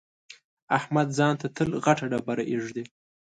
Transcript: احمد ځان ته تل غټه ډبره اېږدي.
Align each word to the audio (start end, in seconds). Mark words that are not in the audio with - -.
احمد 0.77 1.07
ځان 1.17 1.33
ته 1.41 1.47
تل 1.55 1.69
غټه 1.85 2.05
ډبره 2.11 2.43
اېږدي. 2.51 2.83